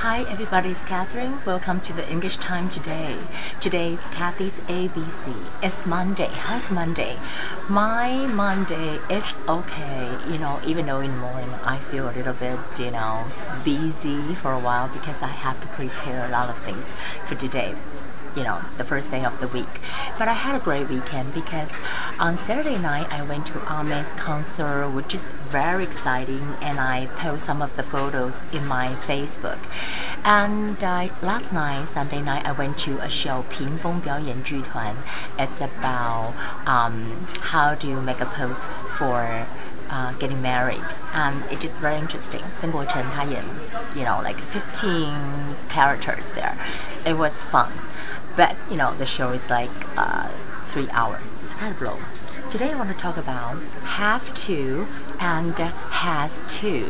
[0.00, 1.38] Hi everybody, it's Catherine.
[1.46, 3.16] Welcome to the English time today.
[3.60, 5.34] Today is Kathy's ABC.
[5.62, 6.28] It's Monday.
[6.34, 7.16] How's Monday?
[7.70, 10.18] My Monday, it's okay.
[10.28, 13.24] You know, even though in the morning I feel a little bit, you know,
[13.64, 16.92] busy for a while because I have to prepare a lot of things
[17.24, 17.74] for today
[18.35, 19.81] you know, the first day of the week.
[20.17, 21.81] But I had a great weekend because
[22.19, 27.45] on Saturday night I went to Ame's concert, which is very exciting, and I post
[27.45, 29.59] some of the photos in my Facebook.
[30.23, 34.95] And uh, last night, Sunday night, I went to a show, 屏风表演剧团.
[35.37, 36.33] It's about
[36.65, 39.45] um, how do you make a post for
[39.89, 42.41] uh, getting married, and it is very interesting.
[42.57, 43.43] 曾国成他演,
[43.95, 45.11] you know, like 15
[45.69, 46.55] characters there.
[47.05, 47.71] It was fun.
[48.36, 50.28] But you know, the show is like uh,
[50.62, 51.32] three hours.
[51.40, 52.00] It's kind of long.
[52.50, 54.86] Today I want to talk about have to
[55.19, 55.53] and
[55.91, 56.85] has to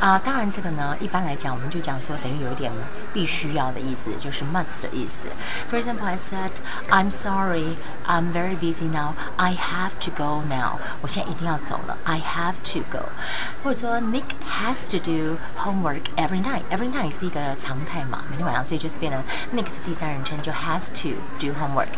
[0.00, 2.72] 啊、uh,，当然这个呢，一般来讲我们就讲说等于有一点
[3.12, 5.28] 必须要的意思，就是 must 的意思。
[5.70, 6.50] For example, I said
[6.88, 9.14] I'm sorry, I'm very busy now.
[9.36, 10.78] I have to go now.
[11.00, 11.98] 我现在一定要走了。
[12.04, 13.06] I have to go。
[13.64, 16.62] 或者说 Nick has to do homework every night.
[16.70, 19.22] Every night 是一个常态嘛，每天晚上，所以就是变成
[19.54, 21.88] Nick 是第三人称，就 has to do homework。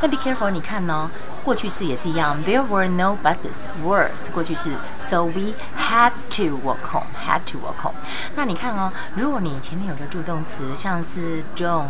[0.00, 1.10] 那 be careful，你看呢，
[1.42, 2.36] 过去式也是一样。
[2.44, 3.64] There were no buses.
[3.82, 7.07] Were 是过去式，so we had to walk home.
[7.25, 7.95] Had to walk home.
[8.35, 11.85] 那你看哦，如果你前面有个助动词，像是 don't。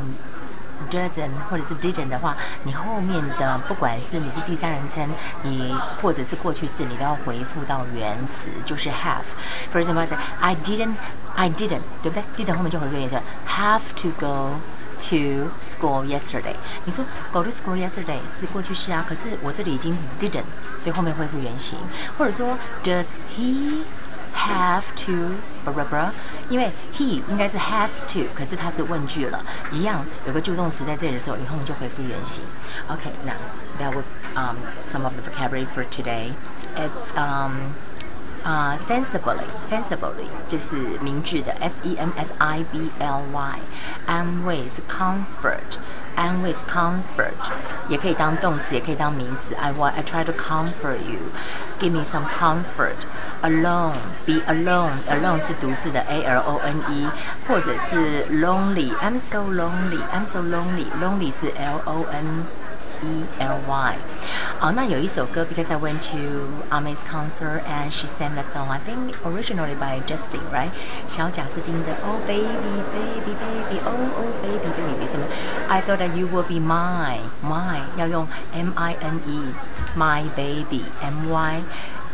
[0.89, 5.07] doesn't 或者是 didn't 的话，你后面的不管是你是第三人称，
[5.43, 9.21] 你或者是过去式，你都要回复到原词，就是 have。
[9.71, 10.95] For example, I say I didn't,
[11.35, 13.15] I didn't，对不对？didn't 后面就回复原词
[13.47, 14.55] ，have to go。
[15.00, 16.54] to school yesterday。
[16.84, 20.44] 你说 go to school yesterday 是过去式啊，可是我这里已经 didn't，
[20.76, 21.78] 所以后面恢复原形。
[22.18, 23.82] 或者说 Does he
[24.34, 26.10] have to blah blah blah？
[26.48, 32.44] 因为 he 应该是 has to，可是它是问句了，一样有个助动词在这里的时候，你后面就恢复原形。
[32.88, 33.34] Okay, now
[33.78, 36.32] that would um some of the vocabulary for today.
[36.76, 37.74] It's um
[38.44, 43.58] 啊、uh,，sensibly sensibly 就是明智的，s e n s i b l y，
[44.06, 45.78] 安慰是 comfort，
[46.14, 47.32] 安慰是 comfort，
[47.88, 49.56] 也可以当动词，也可以当名词。
[49.56, 53.94] I want I try to comfort you，give me some comfort。Alone,
[54.24, 54.92] be alone.
[55.08, 57.10] Alone 是独自的，A L O N E，
[57.46, 58.94] 或者是 lonely.
[58.96, 60.00] I'm so lonely.
[60.14, 60.86] I'm so lonely.
[61.02, 62.46] Lonely 是 L O N
[63.02, 63.96] E L Y。
[64.60, 66.18] 好，那有一首歌，because I went to
[66.70, 68.68] Ame's concert and she sang that song.
[68.70, 70.70] I think originally by Justin, right?
[71.06, 72.46] 小贾斯汀的 Oh baby,
[72.92, 75.26] baby, baby, oh oh baby, baby 什么？
[75.68, 79.54] I thought that you would be mine, mine 要用 M I N E,
[79.96, 81.62] my baby, M Y。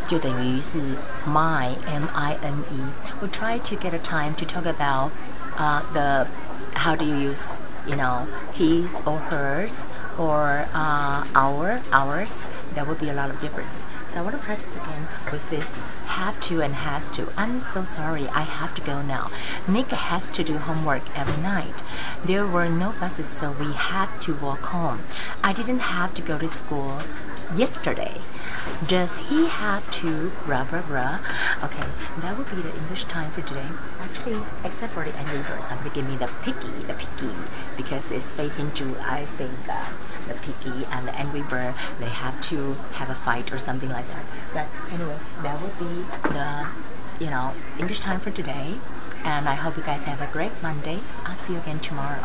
[0.08, 0.78] 就等于是
[1.26, 2.82] my M I N E.
[3.20, 5.12] We try to get a time to talk about
[5.56, 6.26] uh, the
[6.74, 9.86] how do you use you know, his or hers
[10.16, 13.85] or uh, our, ours, there will be a lot of difference.
[14.05, 15.81] So I want to practice again with this
[16.17, 17.31] have to and has to.
[17.37, 19.29] I'm so sorry, I have to go now.
[19.67, 21.83] Nick has to do homework every night.
[22.25, 25.01] There were no buses, so we had to walk home.
[25.43, 26.99] I didn't have to go to school
[27.55, 28.19] yesterday.
[28.87, 31.19] Does he have to rah rah rah?
[31.63, 31.87] Okay,
[32.21, 33.69] that would be the English time for today.
[34.01, 37.33] Actually, except for the angry birds, I'm gonna give me the picky, the picky,
[37.77, 38.97] because it's in Jude.
[39.01, 39.85] I think uh,
[40.47, 44.25] picky and the angry bird, they have to have a fight or something like that.
[44.53, 46.67] But anyway, that would be the,
[47.19, 48.75] you know, English time for today.
[49.25, 50.99] And I hope you guys have a great Monday.
[51.25, 52.23] I'll see you again tomorrow.